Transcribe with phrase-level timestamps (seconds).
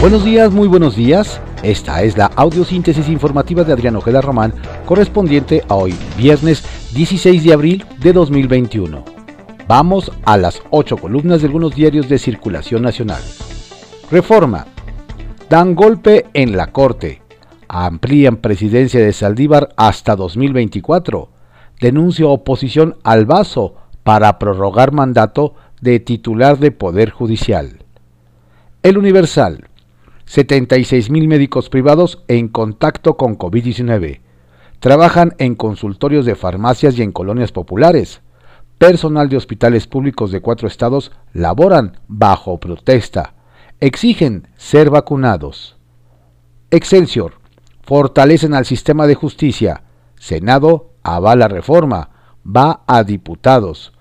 [0.00, 1.40] Buenos días, muy buenos días.
[1.62, 4.52] Esta es la audiosíntesis informativa de Adrián Ojeda Román,
[4.84, 6.62] correspondiente a hoy, viernes
[6.94, 9.02] 16 de abril de 2021.
[9.66, 13.22] Vamos a las ocho columnas de algunos diarios de circulación nacional.
[14.10, 14.66] Reforma.
[15.48, 17.22] Dan golpe en la Corte.
[17.66, 21.30] Amplían presidencia de Saldívar hasta 2024.
[21.80, 23.74] Denuncia oposición al vaso
[24.04, 27.78] para prorrogar mandato de titular de Poder Judicial.
[28.82, 29.64] El Universal.
[30.26, 34.20] 76 mil médicos privados en contacto con COVID-19.
[34.80, 38.20] Trabajan en consultorios de farmacias y en colonias populares.
[38.76, 43.34] Personal de hospitales públicos de cuatro estados laboran bajo protesta.
[43.80, 45.76] Exigen ser vacunados.
[46.70, 47.34] Excelsior.
[47.82, 49.84] Fortalecen al sistema de justicia.
[50.16, 52.10] Senado avala reforma.
[52.44, 53.92] Va a diputados.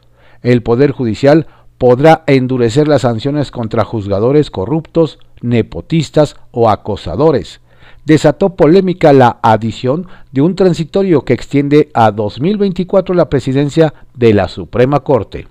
[0.42, 7.62] El Poder Judicial podrá endurecer las sanciones contra juzgadores corruptos, nepotistas o acosadores.
[8.06, 14.48] Desató polémica la adición de un transitorio que extiende a 2024 la presidencia de la
[14.48, 15.48] Suprema Corte.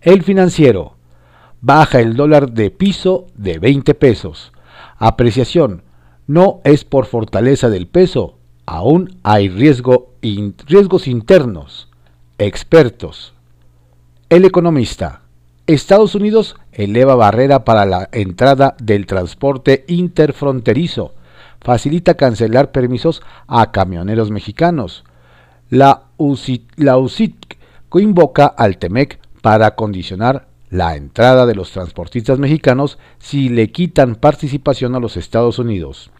[0.00, 0.94] El financiero.
[1.60, 4.52] Baja el dólar de piso de 20 pesos.
[4.96, 5.82] Apreciación.
[6.26, 8.38] No es por fortaleza del peso.
[8.64, 10.14] Aún hay riesgo,
[10.66, 11.88] riesgos internos.
[12.38, 13.34] Expertos.
[14.30, 15.22] El economista.
[15.66, 21.14] Estados Unidos eleva barrera para la entrada del transporte interfronterizo.
[21.60, 25.04] Facilita cancelar permisos a camioneros mexicanos.
[25.68, 26.96] La UCIT, la
[27.98, 34.94] invoca al TEMEC para condicionar la entrada de los transportistas mexicanos si le quitan participación
[34.94, 36.10] a los Estados Unidos.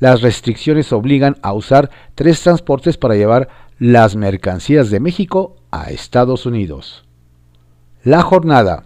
[0.00, 3.48] Las restricciones obligan a usar tres transportes para llevar
[3.78, 7.03] las mercancías de México a Estados Unidos.
[8.04, 8.84] La jornada.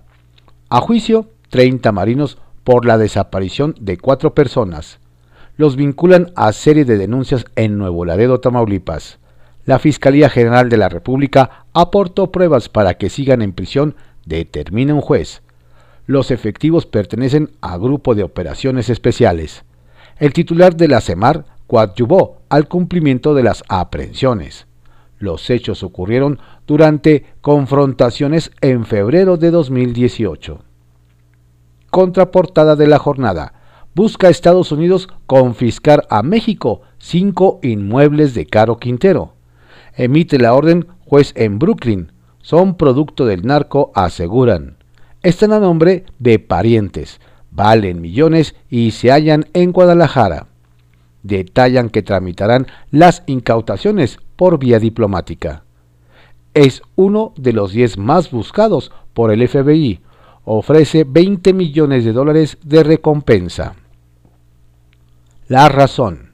[0.68, 5.00] A juicio, 30 marinos por la desaparición de cuatro personas.
[5.56, 9.18] Los vinculan a serie de denuncias en Nuevo Laredo, Tamaulipas.
[9.64, 15.00] La Fiscalía General de la República aportó pruebas para que sigan en prisión, determina un
[15.00, 15.42] juez.
[16.06, 19.64] Los efectivos pertenecen a Grupo de Operaciones Especiales.
[20.20, 24.68] El titular de la CEMAR coadyuvó al cumplimiento de las aprehensiones.
[25.18, 30.60] Los hechos ocurrieron durante confrontaciones en febrero de 2018.
[31.90, 33.54] Contraportada de la jornada.
[33.94, 39.32] Busca Estados Unidos confiscar a México cinco inmuebles de Caro Quintero.
[39.96, 42.12] Emite la orden juez en Brooklyn.
[42.42, 44.76] Son producto del narco, aseguran.
[45.22, 47.18] Están a nombre de parientes.
[47.50, 50.48] Valen millones y se hallan en Guadalajara.
[51.22, 55.64] Detallan que tramitarán las incautaciones por vía diplomática.
[56.54, 60.00] Es uno de los 10 más buscados por el FBI.
[60.44, 63.74] Ofrece 20 millones de dólares de recompensa.
[65.46, 66.32] La razón.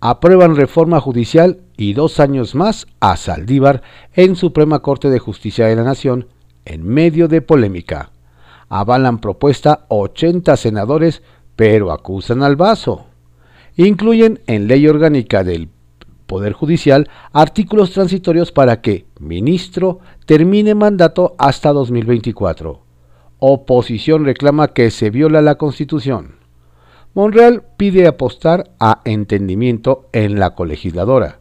[0.00, 3.82] Aprueban reforma judicial y dos años más a Saldívar
[4.14, 6.26] en Suprema Corte de Justicia de la Nación
[6.64, 8.10] en medio de polémica.
[8.68, 11.22] Avalan propuesta 80 senadores,
[11.56, 13.06] pero acusan al vaso.
[13.76, 15.68] Incluyen en ley orgánica del
[16.32, 22.80] Poder Judicial artículos transitorios para que, ministro, termine mandato hasta 2024.
[23.38, 26.36] Oposición reclama que se viola la Constitución.
[27.12, 31.40] Monreal pide apostar a entendimiento en la colegisladora.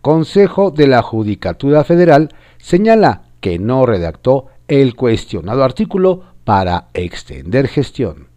[0.00, 8.28] Consejo de la Judicatura Federal señala que no redactó el cuestionado artículo para extender gestión.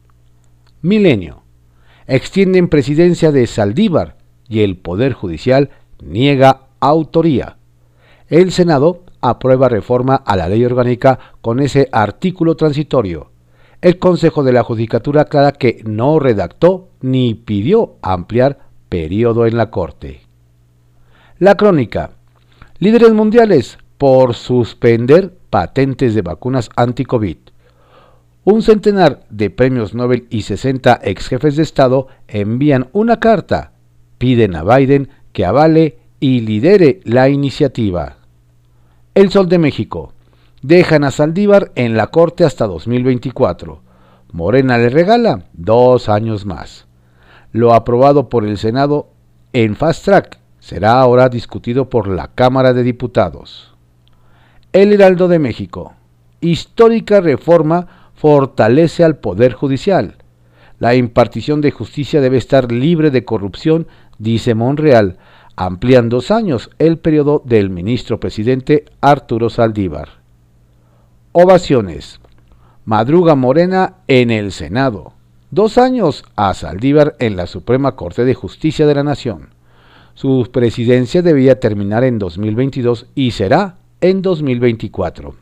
[0.81, 1.43] Milenio.
[2.07, 4.17] Extienden presidencia de Saldívar
[4.47, 5.69] y el Poder Judicial
[6.03, 7.57] niega autoría.
[8.28, 13.31] El Senado aprueba reforma a la ley orgánica con ese artículo transitorio.
[13.81, 19.69] El Consejo de la Judicatura aclara que no redactó ni pidió ampliar periodo en la
[19.69, 20.22] Corte.
[21.38, 22.11] La crónica.
[22.79, 27.37] Líderes mundiales por suspender patentes de vacunas anti-COVID.
[28.43, 33.74] Un centenar de premios Nobel y 60 ex jefes de Estado envían una carta
[34.25, 38.17] piden a Biden que avale y lidere la iniciativa.
[39.13, 40.13] El Sol de México.
[40.63, 43.83] Dejan a Saldívar en la Corte hasta 2024.
[44.31, 46.87] Morena le regala dos años más.
[47.51, 49.09] Lo aprobado por el Senado
[49.53, 53.75] en Fast Track será ahora discutido por la Cámara de Diputados.
[54.73, 55.93] El Heraldo de México.
[56.41, 60.16] Histórica reforma fortalece al Poder Judicial.
[60.77, 63.87] La impartición de justicia debe estar libre de corrupción
[64.17, 65.17] dice Monreal,
[65.56, 70.09] amplían dos años el periodo del ministro presidente Arturo Saldívar.
[71.32, 72.20] Ovaciones.
[72.85, 75.14] Madruga Morena en el Senado.
[75.52, 79.50] dos años a Saldívar en la Suprema Corte de Justicia de la Nación.
[80.14, 85.35] Su presidencia debía terminar en 2022 y será en 2024.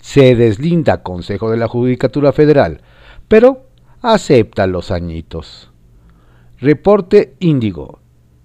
[0.00, 2.82] Se deslinda Consejo de la Judicatura Federal,
[3.26, 3.62] pero
[4.02, 5.70] acepta los añitos.
[6.58, 7.98] Reporte Índigo.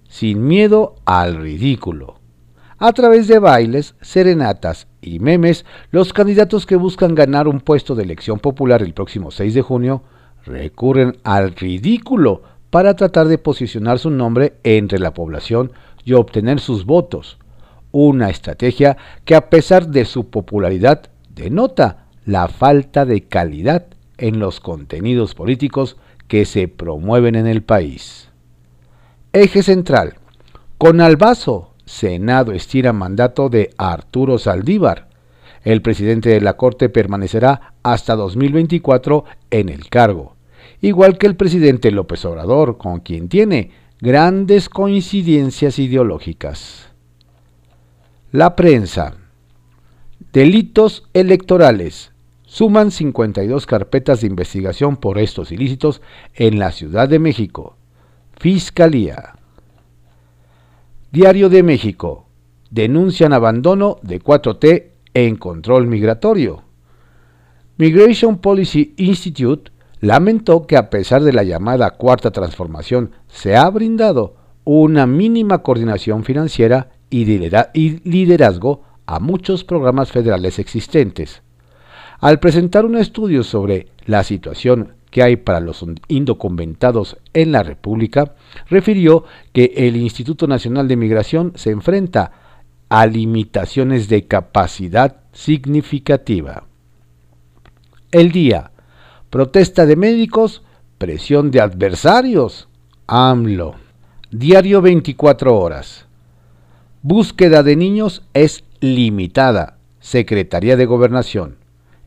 [0.10, 2.16] Sin miedo al ridículo.
[2.78, 8.04] A través de bailes, serenatas y memes, los candidatos que buscan ganar un puesto de
[8.04, 10.04] elección popular el próximo 6 de junio
[10.44, 15.72] recurren al ridículo para tratar de posicionar su nombre entre la población
[16.04, 17.38] y obtener sus votos.
[17.94, 21.04] Una estrategia que a pesar de su popularidad
[21.34, 23.86] denota la falta de calidad
[24.18, 25.96] en los contenidos políticos
[26.32, 28.30] que se promueven en el país.
[29.34, 30.16] Eje central.
[30.78, 35.10] Con Albazo, Senado estira mandato de Arturo Saldívar.
[35.66, 40.36] El presidente de la Corte permanecerá hasta 2024 en el cargo
[40.82, 46.90] igual que el presidente López Obrador, con quien tiene grandes coincidencias ideológicas.
[48.32, 49.16] La prensa.
[50.34, 52.12] Delitos electorales.
[52.52, 56.02] Suman 52 carpetas de investigación por estos ilícitos
[56.34, 57.78] en la Ciudad de México.
[58.34, 59.36] Fiscalía.
[61.14, 62.26] Diario de México.
[62.70, 66.64] Denuncian abandono de 4T en control migratorio.
[67.78, 69.72] Migration Policy Institute
[70.02, 76.26] lamentó que a pesar de la llamada cuarta transformación se ha brindado una mínima coordinación
[76.26, 81.44] financiera y liderazgo a muchos programas federales existentes.
[82.22, 88.36] Al presentar un estudio sobre la situación que hay para los indocumentados en la República,
[88.70, 92.32] refirió que el Instituto Nacional de Migración se enfrenta
[92.90, 96.64] a limitaciones de capacidad significativa.
[98.12, 98.72] El día
[99.32, 100.62] Protesta de médicos,
[100.98, 102.68] presión de adversarios.
[103.08, 103.76] AMLO.
[104.30, 106.06] Diario 24 horas.
[107.02, 109.78] Búsqueda de niños es limitada.
[110.02, 111.61] Secretaría de Gobernación.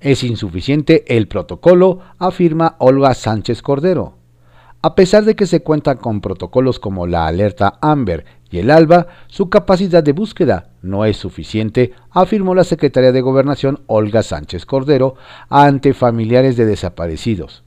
[0.04, 4.18] Es insuficiente el protocolo, afirma Olga Sánchez Cordero.
[4.82, 9.06] A pesar de que se cuentan con protocolos como la alerta Amber y el ALBA,
[9.28, 15.14] su capacidad de búsqueda no es suficiente, afirmó la secretaria de Gobernación Olga Sánchez Cordero
[15.48, 17.64] ante familiares de desaparecidos.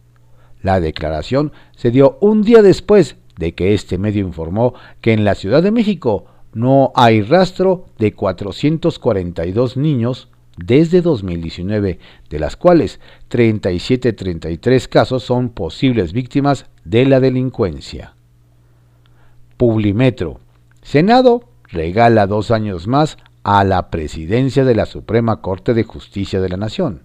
[0.62, 5.33] La declaración se dio un día después de que este medio informó que en la
[5.33, 12.00] Ciudad de México no hay rastro de 442 niños desde 2019,
[12.30, 13.00] de las cuales
[13.30, 18.13] 37-33 casos son posibles víctimas de la delincuencia.
[19.56, 20.39] Publimetro.
[20.81, 26.50] Senado regala dos años más a la presidencia de la Suprema Corte de Justicia de
[26.50, 27.04] la Nación.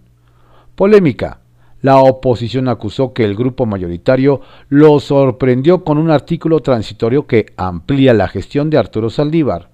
[0.74, 1.38] Polémica.
[1.82, 8.14] La oposición acusó que el grupo mayoritario lo sorprendió con un artículo transitorio que amplía
[8.14, 9.71] la gestión de Arturo Saldívar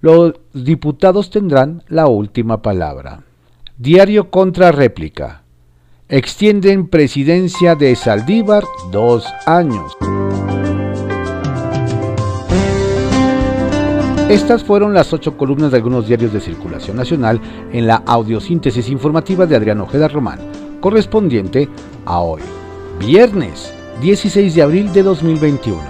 [0.00, 3.24] los diputados tendrán la última palabra.
[3.76, 5.42] Diario contra réplica.
[6.08, 9.96] Extienden presidencia de Saldívar dos años.
[14.28, 17.40] Estas fueron las ocho columnas de algunos diarios de circulación nacional
[17.72, 20.38] en la audiosíntesis informativa de Adrián Ojeda Román,
[20.80, 21.68] correspondiente
[22.04, 22.42] a hoy,
[23.00, 25.80] viernes 16 de abril de 2021.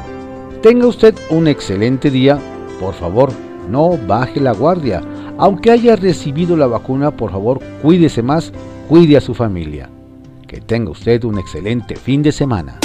[0.63, 2.39] Tenga usted un excelente día,
[2.81, 5.03] por favor no baje la guardia.
[5.39, 8.53] Aunque haya recibido la vacuna, por favor, cuídese más,
[8.89, 9.89] cuide a su familia.
[10.47, 12.81] Que tenga usted un excelente fin de semana.